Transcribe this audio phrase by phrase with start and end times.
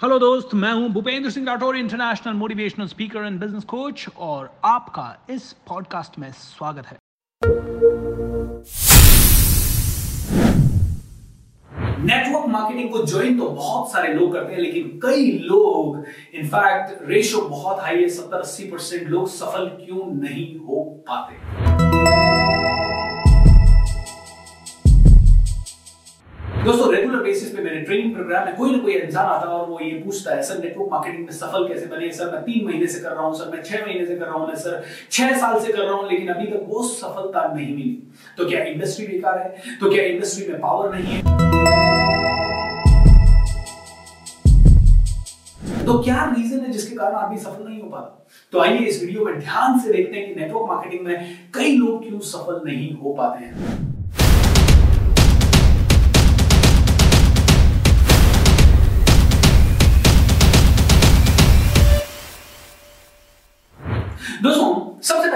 [0.00, 5.06] Hello दोस्त, मैं हूँ Bhupendra Singh Rathore international motivational speaker and business coach और आपका
[5.30, 6.96] इस पॉडकास्ट में स्वागत है।
[12.04, 16.04] नेटवर्क मार्केटिंग को ज्वाइन तो बहुत सारे लोग करते हैं, लेकिन कई लोग
[16.34, 21.67] इनफैक्ट रेशियो बहुत हाई है, सत्तर, अस्सी परसेंट लोग सफल क्यों नहीं हो पाते?
[27.78, 30.42] मेरे ट्रेनिंग प्रोग्राम में कोई ना कोई इंसान आता है और वो ये पूछता है,
[30.42, 32.10] सर नेटवर्क मार्केटिंग में सफल कैसे बने?
[32.12, 34.34] सर, मैं तीन महीने से कर रहा हूँ, सर, मैं छह महीने से कर रहा
[34.34, 37.90] हूँ सर, छह साल से कर रहा हूँ, लेकिन अभी तक वो सफलता नहीं मिली।
[38.38, 39.76] तो क्या इंडस्ट्री बेकार है?
[39.80, 41.22] तो क्या इंडस्ट्री में पावर नहीं है?
[45.86, 48.26] तो क्या रीजन है जिसके कारण आदमी सफल नहीं हो पाता?
[48.52, 52.08] तो आइए इस वीडियो में ध्यान से देखते हैं कि नेटवर्क मार्केटिंग में कई लोग
[52.08, 53.87] क्यों सफल नहीं हो पाते हैं।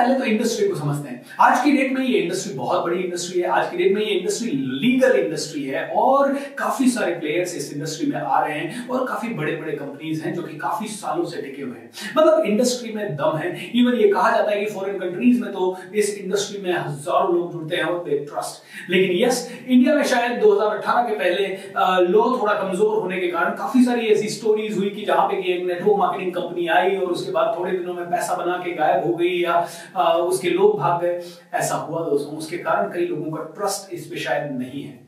[0.03, 3.41] पहले तो इंडस्ट्री को समझते हैं। आज की डेट में ये इंडस्ट्री बहुत बड़ी इंडस्ट्री
[3.41, 4.51] है, आज की डेट में ये इंडस्ट्री
[4.83, 9.29] लीगल इंडस्ट्री है और काफ़ी सारे प्लेयर्स इस इंडस्ट्री में आ रहे हैं और काफ़ी
[9.35, 13.15] बड़े बड़े कंपनीज़ हैं जो कि काफ़ी सालों से टिके हुए हैं। मतलब इंडस्ट्री में
[13.17, 16.73] दम है। इवन ये कहा जाता है कि फॉरेन कंट्रीज़ में तो इस इंडस्ट्री में
[16.73, 22.09] हज़ारों लोग जुड़ते हैं और दे ट्रस्ट लेकिन यस इंडिया में शायद 2018 के पहले
[22.09, 25.65] लॉ थोड़ा कमज़ोर होने के कारण काफ़ी सारी ऐसी स्टोरीज हुई कि जहाँ पे एक
[25.67, 29.15] नेटवर्क मार्केटिंग कंपनी आई और उसके बाद थोड़े दिनों में पैसा बना के गायब हो
[29.15, 29.57] गई या
[30.01, 31.23] उसके लोग भाग गए।
[31.55, 35.02] ऐसा हुआ, दोस्तों। उसके कारण कई लोगों का ट्रस्ट इस पे शायद नहीं है।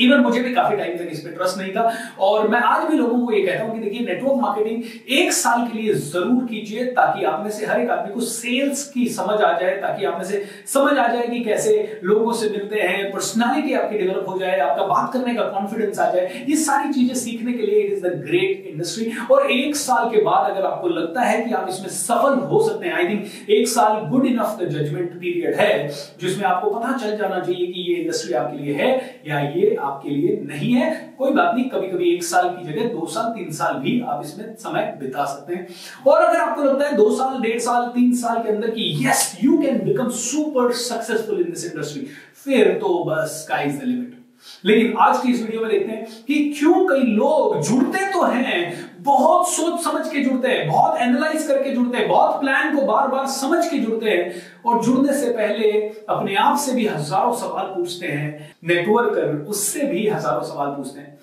[0.00, 2.96] इवन मुझे भी काफ़ी टाइम तक इस पे ट्रस्ट नहीं था। और मैं आज भी
[2.98, 4.82] लोगों को ये कहता हूँ कि देखिए नेटवर्क मार्केटिंग
[5.18, 8.84] एक साल के लिए ज़रूर कीजिए ताकि आप में से हर एक आदमी को सेल्स
[8.90, 12.48] की समझ आ जाए, ताकि आप में से समझ आ जाए कि कैसे लोगों से
[12.50, 16.56] मिलते हैं पर्सनालिटी आपकी डेवलप हो जाए, आपका बात करने का कॉन्फिडेंस आ जाए। ये
[16.58, 20.50] सारी चीज़ें सीखने के लिए it is the great industry और एक साल के बाद
[20.50, 24.00] अगर आपको लगता है कि आप इसमें सफल हो सकते हैं आई थिंक एक साल
[24.10, 25.88] गुड इनफ जजमेंट पीरियड है,
[26.20, 28.90] जिसमें आपको पता चल जाना चाहिए कि ये इंडस्ट्री आपके लिए है
[29.28, 32.88] या ये आपके लिए नहीं है। कोई बात नहीं कभी कभी एक साल की जगह,
[32.88, 35.66] दो साल, तीन साल भी आप इसमें समय बिता सकते हैं।
[36.06, 39.38] और अगर आपको लगता है दो साल, डेढ़ साल, तीन साल के अंदर की yes
[39.44, 42.06] you can become super successful in this industry
[42.44, 44.16] फिर तो बस द लिमिट
[44.64, 48.87] लेकिन आज की इस वीडियो में देखते हैं कि क्यों कई लोग जुड़ते तो हैं
[49.00, 53.08] बहुत सोच समझ के जुड़ते हैं, बहुत एनालाइज करके जुड़ते हैं, बहुत प्लान को बार
[53.08, 55.70] बार समझ के जुड़ते हैं और जुड़ने से पहले
[56.08, 61.18] अपने आप से भी हज़ारों सवाल पूछते हैं नेटवर्कर उससे भी हज़ारों सवाल पूछते हैं।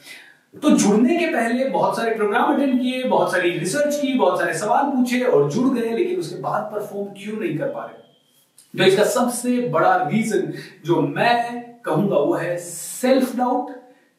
[0.56, 4.54] तो जुड़ने के पहले बहुत सारे प्रोग्राम अटेंड किए, बहुत सारी रिसर्च की, बहुत सारे
[4.54, 8.04] सवाल पूछे और जुड़ गए, लेकिन उसके बाद परफॉर्म क्यों नहीं कर पा रहे?
[8.74, 10.52] तो इसका सबसे बड़ा रीजन
[10.86, 13.72] जो मैं कहूँगा वो है self doubt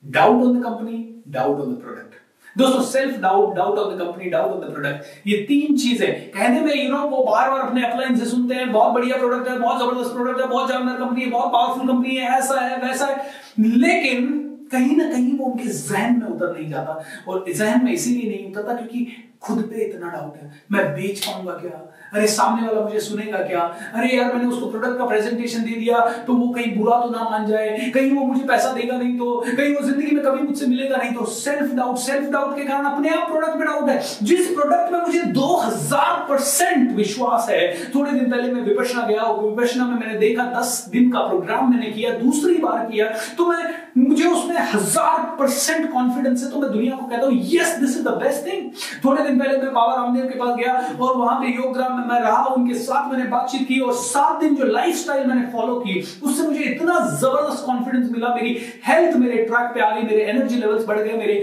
[0.05, 2.25] doubt on the company doubt on the product
[2.59, 6.61] दोस्तों self doubt doubt on the company doubt on the product ये तीन चीज़ें। कहने
[6.61, 9.59] में यू नो वो बार बार अपने अपलाइन से सुनते हैं, बहुत बढ़िया प्रोडक्ट है,
[9.59, 13.07] बहुत ज़बरदस्त प्रोडक्ट है, बहुत जानदार कंपनी है, बहुत पावरफुल कंपनी है, ऐसा है, वैसा
[13.07, 13.25] है।
[13.59, 18.31] लेकिन कहीं ना कहीं वो उनके जहन में उतर नहीं जाता। और जहन में इसीलिए
[18.31, 19.07] नहीं उतरता क्योंकि
[19.43, 21.83] खुद पे इतना डाउट है। मैं बेच पाऊँगा क्या?
[22.15, 23.61] अरे, सामने वाला मुझे सुनेगा क्या?
[23.95, 27.29] अरे यार, मैंने उसको प्रोडक्ट का प्रेजेंटेशन दे दिया तो वो कहीं बुरा तो ना
[27.31, 30.67] मान जाए। कहीं वो मुझे पैसा देगा नहीं तो कहीं वो ज़िंदगी में कभी मुझसे
[30.67, 34.01] मिलेगा नहीं तो। सेल्फ डाउट सेल्फ डाउट के कारण अपने आप प्रोडक्ट में डाउट है।
[34.23, 39.31] जिस प्रोडक्ट में मुझे दो हज़ार परसेंट विश्वास है, थोड़े दिन पहले मैं विपक्षना गया
[39.33, 43.09] विपक्षना में मैंने देखा दस दिन का प्रोग्राम मैंने किया, दूसरी बार किया
[43.39, 47.77] तो मैं, मुझे उसमें हज़ार परसेंट कॉन्फिडेंस है तो मैं दुनिया को कहता हूँ yes
[47.81, 48.71] this is the best thing
[49.05, 52.07] थोड़े दिन पहले मैं बाबा रामदेव के पास गया और वहाँ पे योग ग्राम में
[52.07, 56.01] मैं रहा, उनके साथ मैंने बातचीत की और सात दिन जो लाइफस्टाइल मैंने फॉलो की,
[56.23, 60.57] उससे मुझे इतना ज़बरदस्त कॉन्फिडेंस मिला मेरी हेल्थ मेरे ट्रैक पे आ गई, मेरे एनर्जी
[60.57, 61.35] लेवल्स बढ़ गए, मेरे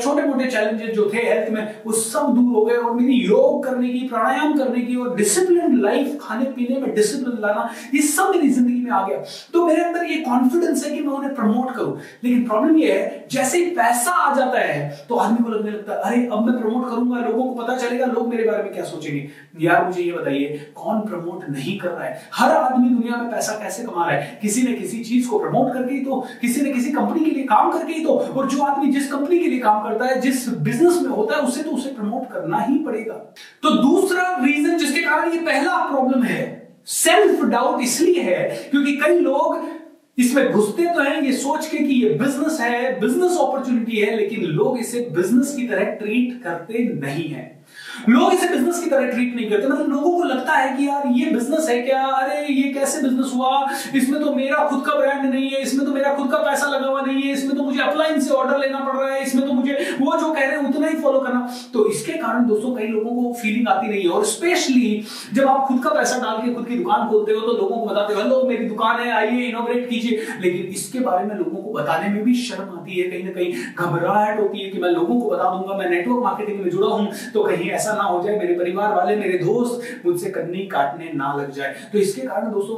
[0.00, 3.64] छोटे मोटे चैलेंजेस जो थे हेल्थ में, वो सब दूर हो गए और मेरी योग
[3.64, 8.30] करने की, प्राणायाम करने की और डिसिप्लिन लाइफ खाने पीने में डिसिप्लिन लाना, ये सब
[8.30, 9.18] मेरी ज़िंदगी में आ गया।
[9.54, 13.23] तो मेरे अंदर ये कॉन्फिडेंस है कि मैं उन्हें प्रमोट करूँ। लेकिन प्रॉब्लम ये है
[13.30, 16.60] जैसे ही पैसा आ जाता है तो आदमी को लगने लगता है, अरे, अब मैं
[16.60, 19.28] प्रमोट करूँगा, लोगों को पता चलेगा, लोग मेरे बारे में क्या सोचेंगे।
[19.60, 22.20] यार, मुझे ये बताइए, कौन प्रमोट नहीं कर रहा है?
[22.34, 24.38] हर आदमी दुनिया में पैसा कैसे कमा रहा है?
[24.42, 27.44] किसी ने किसी चीज़ को प्रमोट करके ही तो किसी ने किसी कंपनी के लिए
[27.44, 30.48] काम करके ही तो और जो आदमी जिस कंपनी के लिए काम करता है, जिस
[30.48, 33.14] बिज़नेस में होता है, उसे तो उसे प्रमोट करना ही पड़ेगा।
[33.62, 36.42] तो दूसरा रीजन जिसके कारण ये पहला प्रॉब्लम है
[36.86, 39.56] सेल्फ डाउट इसलिए है, क्योंकि कई लोग
[40.18, 44.44] इसमें घुसते तो हैं, ये सोच के कि ये बिज़नेस है बिज़नेस अपॉर्चुनिटी है, लेकिन
[44.44, 47.64] लोग इसे बिज़नेस की तरह ट्रीट करते नहीं है।
[48.08, 51.02] लोग इसे बिज़नेस की तरह ट्रीट नहीं करते। मतलब लोगों को लगता है कि यार,
[51.08, 52.02] ये बिज़नेस है क्या?
[52.02, 53.68] अरे, ये कैसे बिज़नेस हुआ?
[53.94, 56.86] इसमें तो मेरा खुद का ब्रांड नहीं है, इसमें तो मेरा खुद का पैसा लगा
[56.86, 59.52] हुआ नहीं है, इसमें तो मुझे अपलाइन से ऑर्डर लेना पड़ रहा है, इसमें तो
[59.52, 62.86] मुझे वो जो कह रहे हैं, उतना ही फॉलो करना। तो इसके कारण दोस्तों, कई
[62.88, 65.04] लोगों को फीलिंग आती नहीं है। और स्पेशली
[65.34, 67.86] जब आप खुद का पैसा डाल के खुद की दुकान खोलते हो तो लोगों को
[67.86, 72.08] बताते हो मेरी दुकान है, आइए इनोग्रेट कीजिए। लेकिन इसके बारे में लोगों को बताने
[72.08, 75.30] में भी शर्म आती है, कहीं ना कहीं घबराहट होती है कि मैं लोगों को
[75.30, 78.54] बता दूँगा, मैं नेटवर्क मार्केटिंग में जुड़ा हूँ तो कहीं ऐसा ना हो जाए, मेरे
[78.54, 82.76] परिवार वाले, मेरे दोस्त मुझसे कन्नी काटने ना लग जाए। तो इसके कारण दोस्तों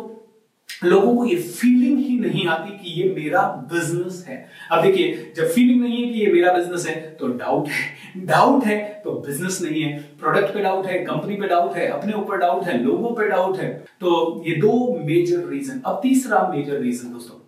[0.85, 3.43] लोगों को ये फीलिंग ही नहीं आती कि ये मेरा
[3.73, 4.37] बिज़नेस है।
[4.73, 8.65] अब देखिए, जब फीलिंग नहीं है कि ये मेरा बिज़नेस है तो डाउट है। डाउट
[8.65, 12.39] है तो बिज़नेस नहीं है। प्रोडक्ट पे डाउट है कंपनी पे डाउट है, अपने ऊपर
[12.39, 13.71] डाउट है, लोगों पे डाउट है।
[14.01, 14.73] तो ये दो
[15.05, 17.41] मेजर रीजन अब तीसरा मेजर रीजन दोस्तों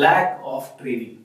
[0.00, 1.18] लैक ऑफ़ ट्रेनिंग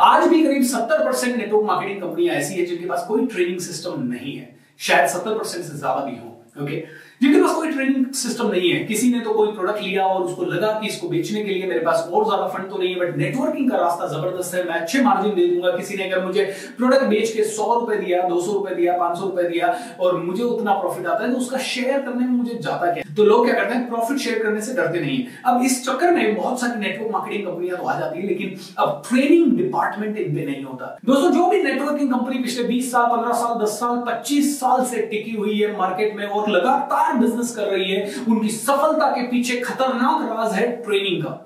[0.00, 4.02] आज भी करीब 70 परसेंट नेटवर्क मार्केटिंग कंपनियाँ ऐसी है जिनके पास कोई ट्रेनिंग सिस्टम
[4.04, 6.76] नहीं है। शायद 70 परसेंट से ज़्यादा भी हो ओके
[7.24, 10.44] जिनके पास कोई ट्रेनिंग सिस्टम नहीं है। किसी ने तो कोई प्रोडक्ट लिया और उसको
[10.46, 13.16] लगा कि इसको बेचने के लिए मेरे पास और ज़्यादा फंड तो नहीं है बट
[13.18, 16.44] नेटवर्किंग का रास्ता ज़बरदस्त है। मैं अच्छे मार्जिन दे दूँगा। किसी ने अगर मुझे
[16.76, 20.20] प्रोडक्ट बेच के सौ रुपए दिया, दो सौ रुपए दिया, पाँच सौ रुपए दिया और
[20.24, 23.44] मुझे उतना प्रॉफिट आता है तो उसका शेयर करने में मुझे जाता क्या तो लोग
[23.44, 23.88] क्या करते हैं?
[23.88, 27.76] प्रॉफिट शेयर करने से डरते नहीं अब इस चक्कर में बहुत सारी नेटवर्क मार्केटिंग कंपनियाँ
[27.78, 32.10] तो आ जाती है, लेकिन अब ट्रेनिंग डिपार्टमेंट इनपे नहीं होता। दोस्तों, जो भी नेटवर्किंग
[32.10, 36.16] कंपनी पिछले बीस साल, पंद्रह साल, दस साल, पच्चीस साल से टिकी हुई है मार्केट
[36.16, 41.22] में और लगातार बिज़नेस कर रही है, उनकी सफलता के पीछे खतरनाक राज है ट्रेनिंग
[41.22, 41.40] का।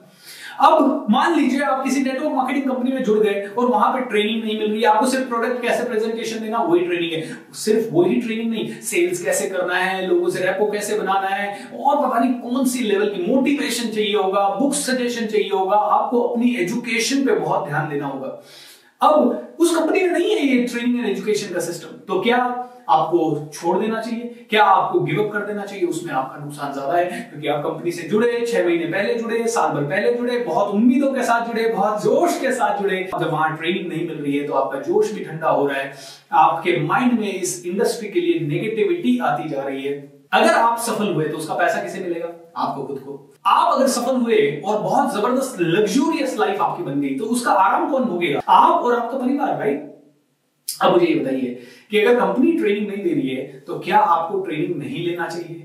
[0.61, 4.43] अब मान लीजिए आप किसी नेटवर्क मार्केटिंग कंपनी में जुड़ गए और वहाँ पे ट्रेनिंग
[4.44, 8.50] नहीं मिल रही आपको सिर्फ़ प्रोडक्ट कैसे प्रेजेंटेशन देना, वही ट्रेनिंग है। सिर्फ़ वही ट्रेनिंग
[8.50, 12.64] नहीं सेल्स कैसे करना है, लोगों से रेपो कैसे बनाना है, और पता नहीं कौन
[12.67, 17.69] सी लेवल की मोटिवेशन चाहिए होगा बुक सजेशन चाहिए होगा, आपको अपनी एजुकेशन पे बहुत
[17.69, 18.41] ध्यान देना होगा।
[19.00, 22.38] अब उस कंपनी में नहीं है ये ट्रेनिंग एंड एजुकेशन का सिस्टम तो क्या
[22.88, 25.87] आपको छोड़ देना चाहिए। क्या आपको गिव अप कर देना चाहिए?
[25.87, 29.70] उसमें आपका नुकसान ज़्यादा है, क्योंकि आप कंपनी से जुड़े, छह महीने पहले जुड़े, साल
[29.70, 33.56] भर पहले जुड़े, बहुत उम्मीदों के साथ जुड़े, बहुत जोश के साथ जुड़े। जब वहाँ
[33.56, 35.93] ट्रेनिंग नहीं मिल रही है तो आपका जोश भी ठंडा हो रहा है।
[36.38, 39.96] आपके माइंड में इस इंडस्ट्री के लिए नेगेटिविटी आती जा रही है।
[40.32, 42.29] अगर आप सफल हुए तो उसका पैसा किसे मिलेगा?
[42.56, 47.14] आपको खुद को। आप अगर सफल हुए और बहुत ज़बरदस्त लग्जूरियस लाइफ आपकी बन गई
[47.19, 48.40] तो उसका आराम कौन भोगेगा?
[48.49, 49.87] आप और आपका परिवार राइट
[50.69, 54.40] अब मुझे ये बताइए कि अगर कंपनी ट्रेनिंग नहीं दे रही है तो क्या आपको
[54.40, 55.64] ट्रेनिंग नहीं लेना चाहिए?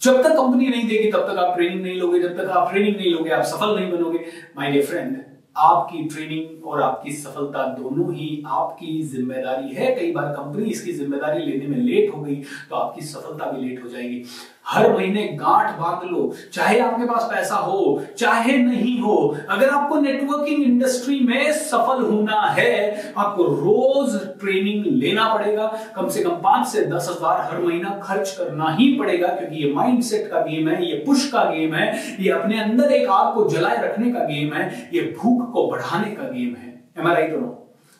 [0.00, 2.96] जब तक कंपनी नहीं देगी, तब तक आप ट्रेनिंग नहीं लोगे। जब तक आप ट्रेनिंग
[2.96, 4.18] नहीं लोगे, आप सफल नहीं बनोगे।
[4.56, 5.16] माय डियर फ्रेंड
[5.56, 11.44] आपकी ट्रेनिंग और आपकी सफलता दोनों ही आपकी ज़िम्मेदारी है। कई बार कंपनी इसकी ज़िम्मेदारी
[11.44, 12.34] लेने में लेट हो गई
[12.70, 14.24] तो आपकी सफलता भी लेट हो जाएगी।
[14.66, 19.16] हर महीने गांठ बाँध लो, चाहे आपके पास पैसा हो, चाहे नहीं हो,
[19.50, 25.66] अगर आपको नेटवर्किंग इंडस्ट्री में सफल होना है, आपको रोज ट्रेनिंग लेना पड़ेगा।
[25.96, 29.72] कम से कम पाँच से दस हज़ार हर महीना खर्च करना ही पड़ेगा, क्योंकि ये
[29.72, 33.48] माइंडसेट का गेम है, ये पुश का गेम है, ये अपने अंदर एक आग को
[33.50, 37.26] जलाए रखने का गेम है, ये भूख को बढ़ाने का गेम है। एम आई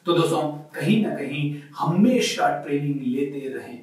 [0.06, 0.40] तो दोस्तों,
[0.74, 1.42] कहीं ना कहीं
[1.78, 3.80] हमेशा ट्रेनिंग लेते रहें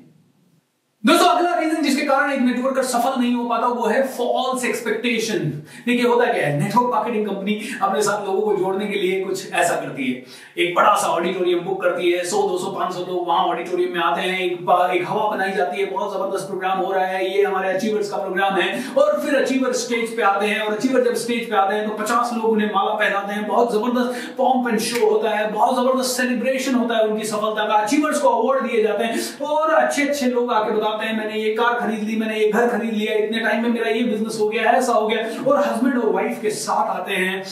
[1.03, 5.39] दोस्तों अगला रीजन जिसके कारण एक नेटवर्कर सफल नहीं हो पाता वो है फॉल्स एक्सपेक्टेशन
[5.85, 6.59] देखिए होता क्या है?
[6.59, 10.75] नेटवर्क मार्केटिंग कंपनी अपने साथ लोगों को जोड़ने के लिए कुछ ऐसा करती है। एक
[10.75, 14.39] बड़ा सा ऑडिटोरियम बुक करती है 100 200 500 लोग वहाँ ऑडिटोरियम में आते हैं
[14.39, 14.51] एक,
[14.93, 18.17] एक हवा बनाई जाती है बहुत ज़बरदस्त प्रोग्राम हो रहा है ये हमारे अचीवर्स का
[18.17, 18.67] प्रोग्राम है
[18.97, 21.95] और फिर अचीवर स्टेज पे आते हैं और अचीवर जब स्टेज पे आते हैं तो
[22.03, 26.17] पचास लोग उन्हें माला पहनाते हैं बहुत ज़बरदस्त पॉम्प एंड शो होता है बहुत ज़बरदस्त
[26.17, 30.25] सेलिब्रेशन होता है उनकी सफलता का। अचीवर्स को अवार्ड दिए जाते हैं और अच्छे अच्छे
[30.27, 33.39] लोग आके बताते हैं मैंने ये कार खरीद ली मैंने ये घर खरीद लिया, इतने
[33.39, 36.49] टाइम में मेरा ये बिज़नेस हो गया, ऐसा हो गया। और हस्बैंड और वाइफ के
[36.49, 37.43] साथ आते हैं।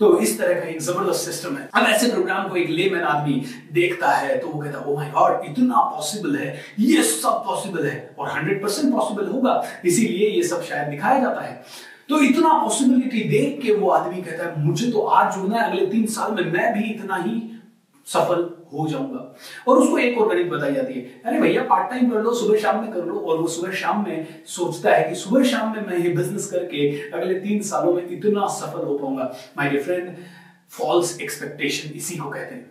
[0.00, 3.42] तो इस तरह का एक ज़बरदस्त सिस्टम है। अब ऐसे प्रोग्राम को एक लेमैन आदमी
[3.72, 7.86] देखता है तो वो कहता है ओ माय गॉड इतना पॉसिबल है। ये सब पॉसिबल
[7.86, 11.62] है। और 100 परसेंट पॉसिबल होगा। इसीलिए ये सब शायद दिखाया जाता है।
[12.08, 15.86] तो इतना पॉसिबिलिटी देख के वो आदमी कहता है, मुझे तो आज जो है, अगले
[15.86, 17.49] तीन साल में मैं भी इतना ही
[18.06, 19.36] सफल हो जाऊँगा।
[19.68, 22.58] और उसको एक और गणित बताई जाती है। अरे भैया पार्ट टाइम कर लो, सुबह
[22.58, 25.86] शाम में कर लो, और वो सुबह शाम में सोचता है कि सुबह शाम में
[25.86, 30.16] मैं ये बिज़नेस करके अगले तीन सालों में इतना सफल हो पाऊँगा। My dear friend
[30.70, 32.70] false expectation इसी को कहते हैं।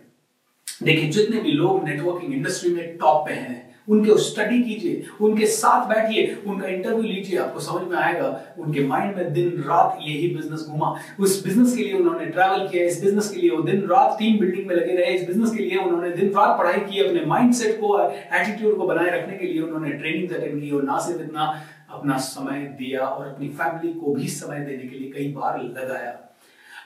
[0.82, 5.88] देखिए, जितने भी लोग नेटवर्किंग इंडस्ट्री में टॉप पे हैं उनके स्टडी कीजिए, उनके साथ
[5.88, 10.66] बैठिए, उनका इंटरव्यू लीजिए, आपको समझ में आएगा, उनके माइंड में दिन रात यही बिज़नेस
[10.68, 14.16] घुमा। उस बिज़नेस के लिए उन्होंने ट्रैवल किया, इस बिज़नेस के लिए वो दिन रात
[14.18, 17.24] टीम बिल्डिंग में लगे रहे, इस बिज़नेस के लिए उन्होंने दिन रात पढ़ाई की, अपने
[17.24, 21.22] माइंड को एटीट्यूड को बनाए रखने के लिए उन्होंने ट्रेनिंग अटेंड की, और ना सिर्फ़
[21.22, 21.52] इतना,
[21.90, 26.29] अपना समय दिया और अपनी फैमिली को भी समय देने के लिए कई बार लगाया।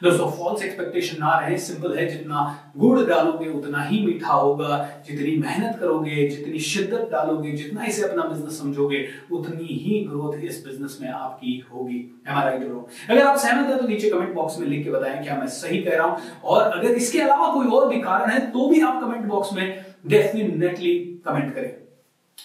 [0.03, 5.37] दोस्तों फॉल्स एक्सपेक्टेशन ना रहे सिंपल है, जितना गुड़ डालोगे, उतना ही मीठा होगा। जितनी
[5.37, 10.99] मेहनत करोगे, जितनी शिद्दत डालोगे, जितना इसे अपना बिज़नेस समझोगे, उतनी ही ग्रोथ इस बिज़नेस
[11.03, 15.23] में आपकी होगी। अगर आप सहमत है तो नीचे कमेंट बॉक्स में लिख के बताएँ
[15.23, 18.39] क्या मैं सही कह रहा हूँ। और अगर इसके अलावा कोई और भी कारण है
[18.51, 21.73] तो भी आप कमेंट बॉक्स में डेफिनेटली कमेंट करें।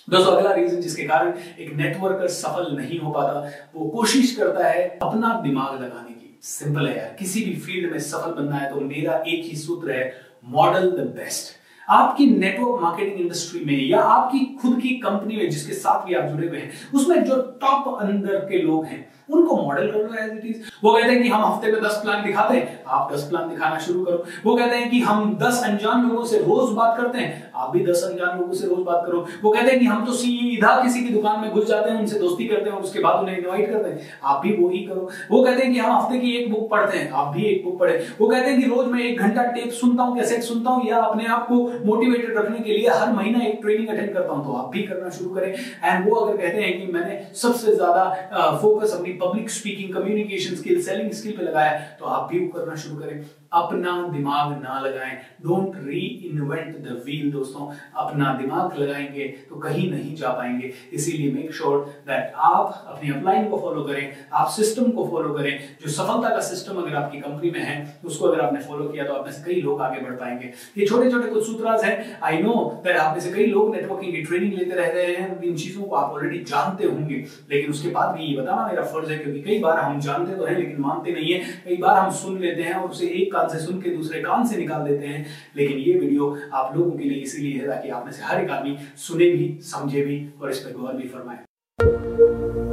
[0.10, 4.88] दोस्तों, अगला रीजन जिसके कारण एक नेटवर्कर सफल नहीं हो पाता, वो कोशिश करता है
[5.04, 9.24] अपना दिमाग लगाने सिंपल है यार। किसी भी फ़ील्ड में सफल बनना है तो मेरा
[9.28, 10.12] एक ही सूत्र है
[10.50, 15.74] मॉडल द बेस्ट आपकी नेटवर्क मार्केटिंग इंडस्ट्री में या आपकी खुद की कंपनी में जिसके
[15.74, 19.88] साथ भी आप जुड़े हुए हैं, उसमें जो टॉप अंदर के लोग हैं उनको मॉडल
[19.88, 22.84] कर लो एज इट वो कहते हैं कि हम हफ़्ते में दस प्लान दिखाते हैं,
[22.88, 26.38] आप दस प्लान दिखाना शुरू करो। वो कहते हैं कि हम दस अनजान लोगों से
[26.40, 29.72] रोज बात करते हैं, आप भी दस अनजान लोगों से रोज बात करो। वो कहते
[29.72, 32.70] हैं कि हम तो सीधा किसी की दुकान में घुस जाते हैं, उनसे दोस्ती करते
[32.70, 35.74] हैं उसके बाद उन्हें इन्वाइट करते हैं। आप भी वो ही करो। वो कहते हैं
[35.74, 38.50] कि हम हफ़्ते की एक बुक पढ़ते हैं, आप भी एक बुक पढ़े। वो कहते
[38.50, 41.48] हैं कि रोज मैं एक घंटा टेप सुनता हूँ कैसेट सुनता हूँ, या अपने आप
[41.48, 44.84] को मोटिवेटेड रखने के लिए हर महीना एक ट्रेनिंग अटेंड करता हूँ तो आप भी
[44.84, 49.50] करना शुरू करें। एंड वो अगर कहते हैं कि मैंने सबसे ज़्यादा फोकस अपनी public
[49.50, 53.92] speaking communication skill selling skill पे लगाया तो आप भी वो करना शुरू करें। अपना
[54.08, 60.16] दिमाग ना लगाएँ। डोंट री इन्वेंट द व्हील दोस्तों। अपना दिमाग लगाएँगे तो कहीं नहीं
[60.16, 61.78] जा पाएँगे। इसीलिए मेक श्योर
[62.08, 66.40] दैट आप अपनी अपलाइन को फॉलो करें, आप सिस्टम को फॉलो करें। जो सफलता का
[66.42, 69.44] सिस्टम अगर आपकी कंपनी में है, उसको अगर आपने फॉलो किया तो आप में से
[69.46, 72.54] कई लोग आगे बढ़ पाएँगे। ये छोटे छोटे कुछ सूत्राज हैं। आई नो
[72.84, 75.84] दैट आप में से कई लोग नेटवर्किंग की ट्रेनिंग लेते रह रहे हैं। इन चीज़ों
[75.84, 79.42] को आप ऑलरेडी जानते होंगे। लेकिन उसके बाद भी ये बताना मेरा फ़र्ज़ है, क्योंकि
[79.42, 82.62] कई बार हम जानते तो हैं, लेकिन मानते नहीं है। कई बार हम सुन लेते
[82.62, 85.26] हैं और उसे एक कान से सुन के दूसरे कान से निकाल देते हैं।
[85.58, 88.50] लेकिन ये वीडियो आप लोगों के लिए इसीलिए है ताकि आप में से हर एक
[88.50, 92.69] आदमी सुने भी, समझे भी और इस पर गौर भी फरमाए।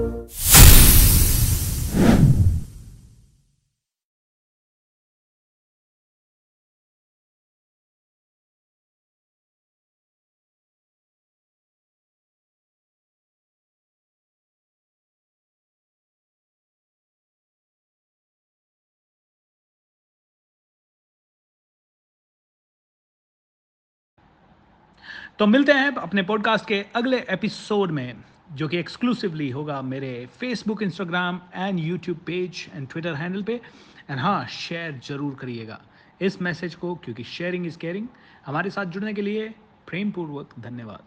[25.39, 28.17] तो मिलते हैं अपने पॉडकास्ट के अगले एपिसोड में,
[28.53, 33.61] जो कि एक्सक्लूसिवली होगा मेरे Facebook Instagram and YouTube page and Twitter handle पे।
[34.11, 35.81] एंड हाँ शेयर ज़रूर करिएगा
[36.21, 38.07] इस मैसेज को, क्योंकि शेयरिंग इज़ केयरिंग
[38.47, 39.49] हमारे साथ जुड़ने के लिए
[39.87, 41.05] प्रेमपूर्वक धन्यवाद।